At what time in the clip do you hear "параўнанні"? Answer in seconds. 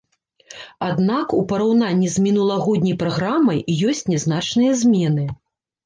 1.51-2.09